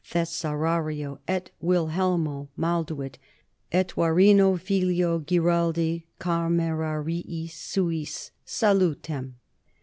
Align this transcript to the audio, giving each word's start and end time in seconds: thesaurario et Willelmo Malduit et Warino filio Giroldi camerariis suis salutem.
thesaurario 0.03 1.19
et 1.27 1.51
Willelmo 1.61 2.47
Malduit 2.57 3.19
et 3.71 3.95
Warino 3.95 4.59
filio 4.59 5.19
Giroldi 5.19 6.07
camerariis 6.19 7.51
suis 7.51 8.31
salutem. 8.43 9.35